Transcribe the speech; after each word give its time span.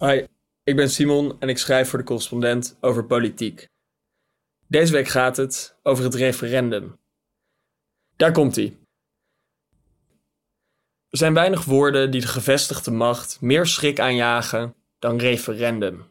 Hoi, 0.00 0.26
ik 0.62 0.76
ben 0.76 0.90
Simon 0.90 1.36
en 1.40 1.48
ik 1.48 1.58
schrijf 1.58 1.88
voor 1.88 1.98
de 1.98 2.04
correspondent 2.04 2.76
over 2.80 3.04
politiek. 3.04 3.68
Deze 4.66 4.92
week 4.92 5.08
gaat 5.08 5.36
het 5.36 5.78
over 5.82 6.04
het 6.04 6.14
referendum. 6.14 6.98
Daar 8.16 8.32
komt 8.32 8.56
ie. 8.56 8.78
Er 11.08 11.18
zijn 11.18 11.34
weinig 11.34 11.64
woorden 11.64 12.10
die 12.10 12.20
de 12.20 12.26
gevestigde 12.26 12.90
macht 12.90 13.40
meer 13.40 13.66
schrik 13.66 14.00
aanjagen 14.00 14.74
dan 14.98 15.18
referendum. 15.18 16.04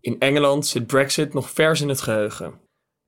In 0.00 0.20
Engeland 0.20 0.66
zit 0.66 0.86
Brexit 0.86 1.34
nog 1.34 1.50
vers 1.50 1.80
in 1.80 1.88
het 1.88 2.00
geheugen. 2.00 2.60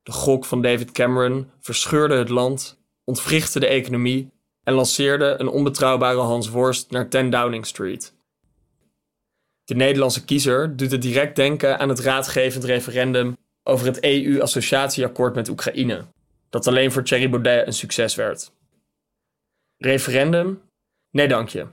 De 0.02 0.12
gok 0.12 0.44
van 0.44 0.62
David 0.62 0.92
Cameron 0.92 1.50
verscheurde 1.60 2.14
het 2.14 2.28
land, 2.28 2.80
ontwrichtte 3.04 3.60
de 3.60 3.66
economie 3.66 4.30
en 4.62 4.74
lanceerde 4.74 5.34
een 5.38 5.48
onbetrouwbare 5.48 6.20
Hans 6.20 6.48
Worst 6.48 6.90
naar 6.90 7.08
10 7.08 7.30
Downing 7.30 7.66
Street. 7.66 8.18
De 9.70 9.76
Nederlandse 9.76 10.24
kiezer 10.24 10.76
doet 10.76 10.90
het 10.90 11.02
direct 11.02 11.36
denken 11.36 11.78
aan 11.78 11.88
het 11.88 11.98
raadgevend 12.00 12.64
referendum 12.64 13.36
over 13.62 13.86
het 13.86 14.00
EU-associatieakkoord 14.00 15.34
met 15.34 15.48
Oekraïne, 15.48 16.04
dat 16.48 16.66
alleen 16.66 16.92
voor 16.92 17.04
Thierry 17.04 17.30
Baudet 17.30 17.66
een 17.66 17.72
succes 17.72 18.14
werd. 18.14 18.52
Referendum? 19.76 20.60
Nee, 21.10 21.28
dank 21.28 21.48
je. 21.48 21.66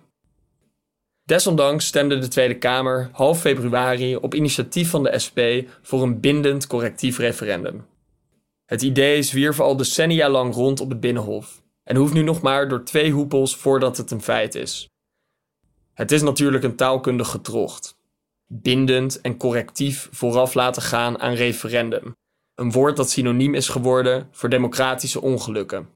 Desondanks 1.23 1.85
stemde 1.85 2.17
de 2.17 2.27
Tweede 2.27 2.57
Kamer 2.57 3.09
half 3.11 3.39
februari 3.39 4.15
op 4.15 4.33
initiatief 4.33 4.89
van 4.89 5.03
de 5.03 5.19
SP 5.25 5.39
voor 5.81 6.03
een 6.03 6.19
bindend 6.19 6.67
correctief 6.67 7.17
referendum. 7.17 7.85
Het 8.65 8.81
idee 8.81 9.21
zwierf 9.21 9.59
al 9.59 9.77
decennia 9.77 10.29
lang 10.29 10.53
rond 10.53 10.79
op 10.79 10.89
het 10.89 10.99
Binnenhof 10.99 11.61
en 11.83 11.95
hoeft 11.95 12.13
nu 12.13 12.21
nog 12.21 12.41
maar 12.41 12.69
door 12.69 12.83
twee 12.83 13.11
hoepels 13.11 13.55
voordat 13.55 13.97
het 13.97 14.11
een 14.11 14.21
feit 14.21 14.55
is. 14.55 14.89
Het 15.97 16.11
is 16.11 16.21
natuurlijk 16.21 16.63
een 16.63 16.75
taalkundig 16.75 17.27
gedrocht. 17.27 17.97
Bindend 18.47 19.21
en 19.21 19.37
correctief 19.37 20.09
vooraf 20.11 20.53
laten 20.53 20.81
gaan 20.81 21.19
aan 21.19 21.33
referendum. 21.33 22.15
Een 22.55 22.71
woord 22.71 22.95
dat 22.95 23.09
synoniem 23.09 23.53
is 23.53 23.69
geworden 23.69 24.27
voor 24.31 24.49
democratische 24.49 25.21
ongelukken. 25.21 25.89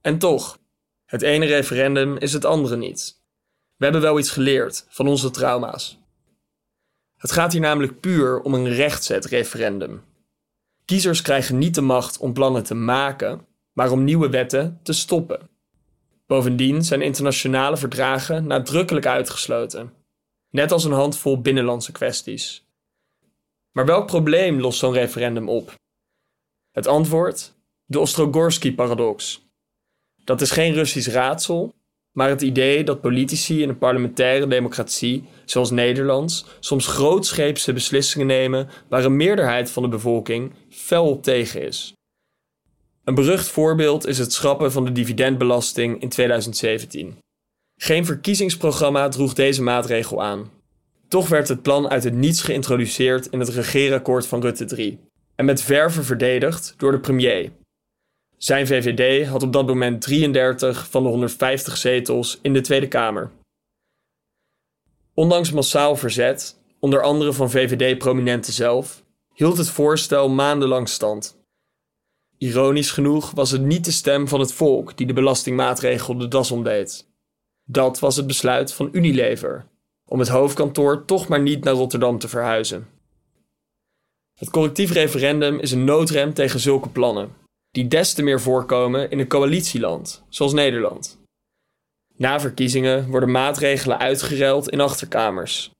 En 0.00 0.18
toch, 0.18 0.58
het 1.04 1.22
ene 1.22 1.46
referendum 1.46 2.16
is 2.16 2.32
het 2.32 2.44
andere 2.44 2.76
niet. 2.76 3.22
We 3.76 3.84
hebben 3.84 4.02
wel 4.02 4.18
iets 4.18 4.30
geleerd 4.30 4.86
van 4.88 5.08
onze 5.08 5.30
trauma's. 5.30 5.98
Het 7.16 7.32
gaat 7.32 7.52
hier 7.52 7.60
namelijk 7.60 8.00
puur 8.00 8.40
om 8.40 8.54
een 8.54 8.68
rechtzetreferendum. 8.68 10.02
Kiezers 10.84 11.22
krijgen 11.22 11.58
niet 11.58 11.74
de 11.74 11.80
macht 11.80 12.18
om 12.18 12.32
plannen 12.32 12.64
te 12.64 12.74
maken, 12.74 13.46
maar 13.72 13.90
om 13.90 14.04
nieuwe 14.04 14.28
wetten 14.28 14.80
te 14.82 14.92
stoppen. 14.92 15.53
Bovendien 16.26 16.84
zijn 16.84 17.02
internationale 17.02 17.76
verdragen 17.76 18.46
nadrukkelijk 18.46 19.06
uitgesloten, 19.06 19.92
net 20.50 20.72
als 20.72 20.84
een 20.84 20.92
handvol 20.92 21.40
binnenlandse 21.40 21.92
kwesties. 21.92 22.64
Maar 23.72 23.86
welk 23.86 24.06
probleem 24.06 24.60
lost 24.60 24.78
zo'n 24.78 24.92
referendum 24.92 25.48
op? 25.48 25.74
Het 26.70 26.86
antwoord? 26.86 27.54
De 27.84 27.98
Ostrogorsky-paradox. 28.00 29.48
Dat 30.24 30.40
is 30.40 30.50
geen 30.50 30.72
Russisch 30.72 31.08
raadsel, 31.08 31.74
maar 32.12 32.28
het 32.28 32.42
idee 32.42 32.84
dat 32.84 33.00
politici 33.00 33.62
in 33.62 33.68
een 33.68 33.78
parlementaire 33.78 34.46
democratie, 34.46 35.24
zoals 35.44 35.70
Nederlands, 35.70 36.44
soms 36.60 36.86
grootscheepse 36.86 37.72
beslissingen 37.72 38.26
nemen 38.26 38.68
waar 38.88 39.04
een 39.04 39.16
meerderheid 39.16 39.70
van 39.70 39.82
de 39.82 39.88
bevolking 39.88 40.52
fel 40.68 41.08
op 41.08 41.22
tegen 41.22 41.62
is. 41.62 41.94
Een 43.04 43.14
berucht 43.14 43.48
voorbeeld 43.48 44.06
is 44.06 44.18
het 44.18 44.32
schrappen 44.32 44.72
van 44.72 44.84
de 44.84 44.92
dividendbelasting 44.92 46.00
in 46.00 46.08
2017. 46.08 47.18
Geen 47.76 48.04
verkiezingsprogramma 48.04 49.08
droeg 49.08 49.34
deze 49.34 49.62
maatregel 49.62 50.22
aan. 50.22 50.50
Toch 51.08 51.28
werd 51.28 51.48
het 51.48 51.62
plan 51.62 51.88
uit 51.88 52.04
het 52.04 52.14
niets 52.14 52.42
geïntroduceerd 52.42 53.26
in 53.26 53.40
het 53.40 53.48
regeerakkoord 53.48 54.26
van 54.26 54.40
Rutte 54.40 54.64
3 54.64 54.98
en 55.34 55.44
met 55.44 55.62
verve 55.62 56.02
verdedigd 56.02 56.74
door 56.76 56.92
de 56.92 57.00
premier. 57.00 57.50
Zijn 58.36 58.66
VVD 58.66 59.26
had 59.26 59.42
op 59.42 59.52
dat 59.52 59.66
moment 59.66 60.00
33 60.00 60.90
van 60.90 61.02
de 61.02 61.08
150 61.08 61.76
zetels 61.76 62.38
in 62.42 62.52
de 62.52 62.60
Tweede 62.60 62.88
Kamer. 62.88 63.30
Ondanks 65.14 65.52
massaal 65.52 65.96
verzet, 65.96 66.56
onder 66.78 67.02
andere 67.02 67.32
van 67.32 67.50
VVD-prominenten 67.50 68.52
zelf, 68.52 69.04
hield 69.34 69.56
het 69.56 69.68
voorstel 69.68 70.28
maandenlang 70.28 70.88
stand. 70.88 71.43
Ironisch 72.38 72.90
genoeg 72.90 73.30
was 73.30 73.50
het 73.50 73.62
niet 73.62 73.84
de 73.84 73.90
stem 73.90 74.28
van 74.28 74.40
het 74.40 74.52
volk 74.52 74.96
die 74.96 75.06
de 75.06 75.12
belastingmaatregel 75.12 76.18
de 76.18 76.28
das 76.28 76.50
omdeed. 76.50 77.08
Dat 77.64 77.98
was 77.98 78.16
het 78.16 78.26
besluit 78.26 78.72
van 78.72 78.88
Unilever, 78.92 79.66
om 80.04 80.18
het 80.18 80.28
hoofdkantoor 80.28 81.04
toch 81.04 81.28
maar 81.28 81.40
niet 81.40 81.64
naar 81.64 81.74
Rotterdam 81.74 82.18
te 82.18 82.28
verhuizen. 82.28 82.88
Het 84.34 84.50
collectief 84.50 84.92
referendum 84.92 85.58
is 85.58 85.72
een 85.72 85.84
noodrem 85.84 86.34
tegen 86.34 86.60
zulke 86.60 86.88
plannen, 86.88 87.32
die 87.70 87.88
des 87.88 88.12
te 88.14 88.22
meer 88.22 88.40
voorkomen 88.40 89.10
in 89.10 89.18
een 89.18 89.28
coalitieland, 89.28 90.24
zoals 90.28 90.52
Nederland. 90.52 91.18
Na 92.16 92.40
verkiezingen 92.40 93.10
worden 93.10 93.30
maatregelen 93.30 93.98
uitgeruild 93.98 94.68
in 94.68 94.80
achterkamers. 94.80 95.70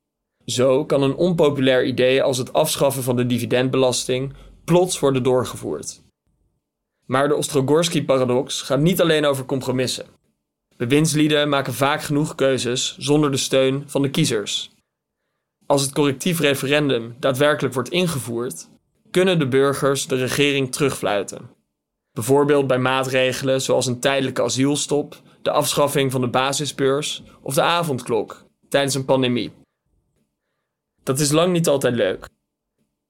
Zo 0.45 0.85
kan 0.85 1.03
een 1.03 1.15
onpopulair 1.15 1.85
idee 1.85 2.23
als 2.23 2.39
het 2.39 2.53
afschaffen 2.53 3.03
van 3.03 3.17
de 3.17 3.27
dividendbelasting 3.27 4.33
plots 4.65 4.99
worden 4.99 5.23
doorgevoerd. 5.23 6.03
Maar 7.07 7.29
de 7.29 7.37
Ostrogorsky-paradox 7.37 8.63
gaat 8.63 8.81
niet 8.81 9.01
alleen 9.01 9.25
over 9.25 9.45
compromissen. 9.45 10.07
Bewindslieden 10.77 11.49
maken 11.49 11.75
vaak 11.75 12.03
genoeg 12.03 12.35
keuzes 12.35 12.97
zonder 12.99 13.31
de 13.31 13.37
steun 13.37 13.83
van 13.87 14.03
de 14.03 14.11
kiezers. 14.11 14.71
Als 15.67 15.83
het 15.83 15.93
correctief 15.93 16.41
referendum 16.41 17.17
daadwerkelijk 17.19 17.75
wordt 17.75 17.89
ingevoerd, 17.89 18.69
kunnen 19.11 19.39
de 19.39 19.49
burgers 19.49 20.07
de 20.07 20.17
regering 20.17 20.73
terugfluiten. 20.73 21.51
Bijvoorbeeld 22.13 22.67
bij 22.67 22.79
maatregelen 22.79 23.63
zoals 23.63 23.87
een 23.87 24.01
tijdelijke 24.01 24.43
asielstop, 24.43 25.23
de 25.43 25.51
afschaffing 25.51 26.13
van 26.13 26.21
de 26.21 26.29
basisbeurs 26.29 27.23
of 27.43 27.55
de 27.55 27.63
avondklok 27.63 28.45
tijdens 28.69 28.95
een 28.95 29.05
pandemie. 29.05 29.53
Dat 31.03 31.21
is 31.21 31.31
lang 31.31 31.53
niet 31.53 31.69
altijd 31.69 31.95
leuk. 31.95 32.29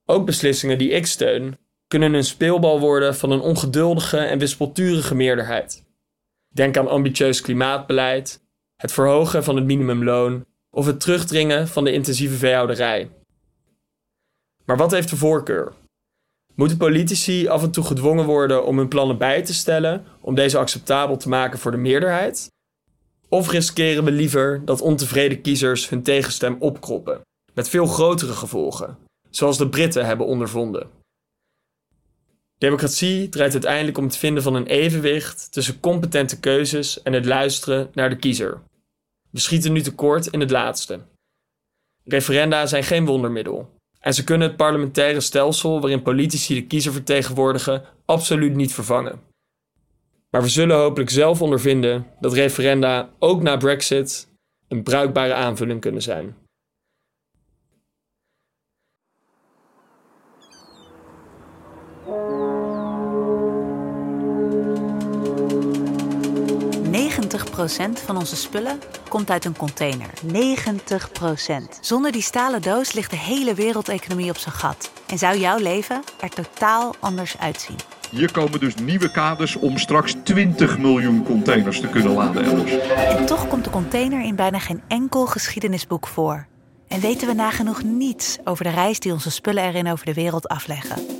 Ook 0.05 0.27
beslissingen 0.27 0.79
die 0.79 0.91
ik 0.91 1.07
steun 1.07 1.59
kunnen 1.95 2.15
een 2.15 2.25
speelbal 2.25 2.81
worden 2.81 3.17
van 3.17 3.31
een 3.31 3.41
ongeduldige 3.41 4.17
en 4.17 4.39
wispelturige 4.39 5.15
meerderheid. 5.15 5.85
Denk 6.55 6.77
aan 6.77 6.89
ambitieus 6.89 7.41
klimaatbeleid, 7.41 8.41
het 8.77 8.93
verhogen 8.93 9.45
van 9.45 9.57
het 9.57 9.65
minimumloon 9.65 10.45
of 10.71 10.87
het 10.87 11.01
terugdringen 11.01 11.69
van 11.69 11.85
de 11.85 11.93
intensieve 11.93 12.35
veehouderij. 12.35 13.11
Maar 14.65 14.77
wat 14.77 14.91
heeft 14.91 15.11
de 15.11 15.17
voorkeur? 15.17 15.73
Moeten 16.55 16.77
politici 16.77 17.49
af 17.49 17.63
en 17.63 17.71
toe 17.71 17.85
gedwongen 17.85 18.25
worden 18.25 18.67
om 18.67 18.79
hun 18.79 18.89
plannen 18.89 19.19
bij 19.19 19.43
te 19.43 19.55
stellen 19.55 20.05
om 20.21 20.35
deze 20.35 20.59
acceptabel 20.59 21.17
te 21.17 21.29
maken 21.29 21.59
voor 21.59 21.71
de 21.71 21.77
meerderheid? 21.77 22.53
Of 23.29 23.51
riskeren 23.51 24.05
we 24.05 24.11
liever 24.11 24.63
dat 24.65 24.81
ontevreden 24.81 25.41
kiezers 25.41 25.89
hun 25.89 26.03
tegenstem 26.03 26.57
opkroppen, 26.59 27.21
met 27.53 27.69
veel 27.69 27.87
grotere 27.87 28.33
gevolgen, 28.33 28.99
zoals 29.31 29.59
de 29.59 29.69
Britten 29.69 30.07
hebben 30.07 30.27
ondervonden? 30.27 31.03
Democratie 32.65 33.29
draait 33.29 33.53
uiteindelijk 33.53 33.99
om 33.99 34.05
het 34.05 34.17
vinden 34.17 34.43
van 34.43 34.55
een 34.55 34.67
evenwicht 34.67 35.53
tussen 35.53 35.81
competente 35.81 36.41
keuzes 36.41 37.03
en 37.03 37.13
het 37.13 37.25
luisteren 37.25 37.91
naar 37.93 38.11
de 38.11 38.17
kiezer. 38.17 38.63
We 39.31 39.41
schieten 39.41 39.73
nu 39.73 39.81
tekort 39.81 40.27
in 40.27 40.41
het 40.41 40.51
laatste. 40.51 41.01
Referenda 42.05 42.67
zijn 42.67 42.85
geen 42.85 43.07
wondermiddel. 43.07 43.71
En 44.01 44.15
ze 44.15 44.25
kunnen 44.25 44.49
het 44.49 44.57
parlementaire 44.57 45.21
stelsel 45.21 45.81
waarin 45.81 46.03
politici 46.03 46.55
de 46.55 46.67
kiezer 46.67 46.93
vertegenwoordigen 46.93 47.83
absoluut 48.05 48.55
niet 48.55 48.73
vervangen. 48.73 49.21
Maar 50.31 50.43
we 50.43 50.49
zullen 50.49 50.77
hopelijk 50.77 51.11
zelf 51.11 51.43
ondervinden 51.43 52.07
dat 52.21 52.33
referenda 52.33 53.11
ook 53.19 53.43
na 53.43 53.57
Brexit 53.57 54.29
een 54.69 54.83
bruikbare 54.83 55.35
aanvulling 55.35 55.81
kunnen 55.81 56.03
zijn. 56.03 56.37
Van 68.05 68.17
onze 68.17 68.37
spullen 68.37 68.79
komt 69.09 69.31
uit 69.31 69.45
een 69.45 69.57
container. 69.57 70.11
90%. 70.27 70.37
Zonder 71.81 72.13
die 72.13 72.23
stalen 72.23 72.63
doos 72.63 72.93
ligt 72.93 73.11
de 73.11 73.17
hele 73.17 73.55
wereldeconomie 73.55 74.31
op 74.31 74.37
zijn 74.37 74.55
gat. 74.55 74.91
En 75.07 75.19
zou 75.19 75.39
jouw 75.39 75.59
leven 75.59 76.03
er 76.21 76.29
totaal 76.29 76.95
anders 77.01 77.39
uitzien. 77.39 77.77
Hier 78.11 78.33
komen 78.33 78.61
dus 78.61 78.75
nieuwe 78.75 79.11
kaders 79.11 79.57
om 79.57 79.79
straks 79.79 80.15
20 80.25 80.79
miljoen 80.79 81.25
containers 81.25 81.81
te 81.81 81.89
kunnen 81.89 82.13
laden 82.13 82.45
elders. 82.45 82.79
En 82.89 83.27
toch 83.27 83.49
komt 83.49 83.65
de 83.65 83.71
container 83.71 84.25
in 84.25 84.37
bijna 84.37 84.59
geen 84.59 84.83
enkel 84.89 85.27
geschiedenisboek 85.27 86.07
voor. 86.07 86.47
En 86.89 87.01
weten 87.01 87.29
we 87.29 87.35
nagenoeg 87.35 87.83
niets 87.83 88.39
over 88.45 88.65
de 88.65 88.71
reis 88.71 89.01
die 89.01 89.13
onze 89.13 89.31
spullen 89.31 89.65
erin 89.65 89.91
over 89.91 90.07
de 90.07 90.15
wereld 90.15 90.49
afleggen. 90.49 91.14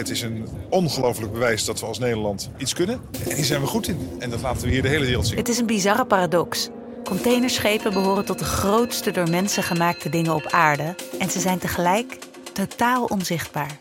Het 0.00 0.10
is 0.10 0.22
een 0.22 0.48
ongelooflijk 0.68 1.32
bewijs 1.32 1.64
dat 1.64 1.80
we 1.80 1.86
als 1.86 1.98
Nederland 1.98 2.50
iets 2.56 2.74
kunnen. 2.74 3.00
En 3.28 3.34
hier 3.34 3.44
zijn 3.44 3.60
we 3.60 3.66
goed 3.66 3.88
in. 3.88 4.10
En 4.18 4.30
dat 4.30 4.40
laten 4.40 4.62
we 4.62 4.72
hier 4.72 4.82
de 4.82 4.88
hele 4.88 5.04
wereld 5.04 5.26
zien. 5.26 5.36
Het 5.36 5.48
is 5.48 5.58
een 5.58 5.66
bizarre 5.66 6.04
paradox. 6.04 6.68
Containerschepen 7.04 7.92
behoren 7.92 8.24
tot 8.24 8.38
de 8.38 8.44
grootste 8.44 9.10
door 9.10 9.30
mensen 9.30 9.62
gemaakte 9.62 10.08
dingen 10.08 10.34
op 10.34 10.46
aarde 10.46 10.94
en 11.18 11.30
ze 11.30 11.40
zijn 11.40 11.58
tegelijk 11.58 12.18
totaal 12.52 13.04
onzichtbaar. 13.04 13.78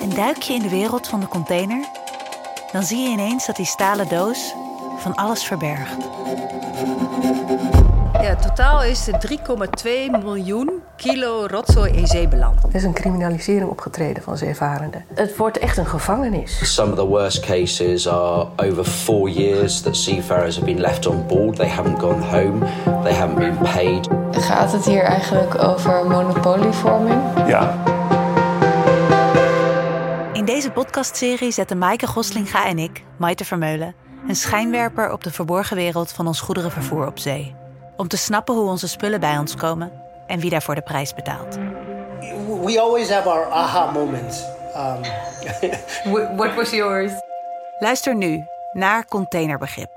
En 0.00 0.10
duik 0.10 0.42
je 0.42 0.54
in 0.54 0.62
de 0.62 0.68
wereld 0.68 1.08
van 1.08 1.20
de 1.20 1.28
container, 1.28 1.88
dan 2.72 2.82
zie 2.82 2.98
je 2.98 3.08
ineens 3.08 3.46
dat 3.46 3.56
die 3.56 3.66
stalen 3.66 4.08
doos 4.08 4.54
van 4.98 5.14
alles 5.14 5.44
verbergt. 5.44 5.96
Ja, 8.24 8.36
totaal 8.36 8.84
is 8.84 9.08
er 9.08 9.14
3,2 9.28 10.22
miljoen 10.22 10.82
kilo 10.96 11.46
rotzooi 11.46 11.92
in 11.92 12.06
zee 12.06 12.28
beland. 12.28 12.62
Er 12.62 12.74
is 12.74 12.84
een 12.84 12.92
criminalisering 12.92 13.70
opgetreden 13.70 14.22
van 14.22 14.36
zeevarenden. 14.36 15.04
Het 15.14 15.36
wordt 15.36 15.58
echt 15.58 15.76
een 15.76 15.86
gevangenis. 15.86 16.74
Some 16.74 16.90
of 16.90 16.98
the 16.98 17.06
worst 17.06 17.40
cases 17.40 18.08
are 18.08 18.46
over 18.56 18.84
four 18.84 19.30
years 19.30 19.80
that 19.80 19.96
seafarers 19.96 20.54
have 20.54 20.66
been 20.66 20.80
left 20.80 21.06
on 21.06 21.26
board. 21.26 21.56
They 21.56 21.68
haven't 21.68 21.98
gone 22.00 22.24
home. 22.24 22.58
They 23.02 23.12
haven't 23.12 23.38
been 23.38 23.58
paid. 23.58 24.08
Gaat 24.30 24.72
het 24.72 24.84
hier 24.84 25.02
eigenlijk 25.02 25.62
over 25.62 26.06
monopolievorming? 26.06 27.20
Ja. 27.46 27.82
In 30.32 30.44
deze 30.44 30.70
podcastserie 30.70 31.52
zetten 31.52 31.78
Maaike 31.78 32.06
Goslinga 32.06 32.66
en 32.66 32.78
ik, 32.78 33.04
Maite 33.16 33.44
Vermeulen, 33.44 33.94
een 34.28 34.36
schijnwerper 34.36 35.12
op 35.12 35.24
de 35.24 35.30
verborgen 35.30 35.76
wereld 35.76 36.12
van 36.12 36.26
ons 36.26 36.40
goederenvervoer 36.40 37.06
op 37.06 37.18
zee. 37.18 37.54
Om 37.96 38.08
te 38.08 38.16
snappen 38.16 38.54
hoe 38.54 38.68
onze 38.68 38.88
spullen 38.88 39.20
bij 39.20 39.38
ons 39.38 39.56
komen 39.56 39.92
en 40.26 40.40
wie 40.40 40.50
daarvoor 40.50 40.74
de 40.74 40.82
prijs 40.82 41.14
betaalt. 41.14 41.58
we 42.64 42.80
always 42.80 43.10
have 43.10 43.28
our 43.28 43.46
aha 43.46 43.90
moments. 43.90 44.42
Um, 44.76 45.00
What 46.36 46.54
was 46.54 46.70
yours? 46.70 47.12
Luister 47.78 48.14
nu 48.14 48.46
naar 48.72 49.06
Containerbegrip, 49.06 49.90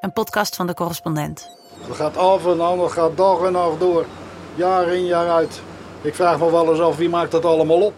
een 0.00 0.12
podcast 0.12 0.56
van 0.56 0.66
de 0.66 0.74
correspondent. 0.74 1.48
Het 1.80 1.96
gaat 1.96 2.16
af 2.16 2.46
en 2.46 2.62
aan, 2.62 2.80
het 2.80 2.92
gaat 2.92 3.16
dag 3.16 3.42
en 3.42 3.52
nacht 3.52 3.80
door. 3.80 4.06
Jaar 4.54 4.88
in, 4.88 5.06
jaar 5.06 5.30
uit. 5.30 5.62
Ik 6.02 6.14
vraag 6.14 6.38
me 6.38 6.50
wel 6.50 6.70
eens 6.70 6.80
af 6.80 6.96
wie 6.96 7.08
maakt 7.08 7.30
dat 7.30 7.44
allemaal 7.44 7.80
op. 7.80 7.94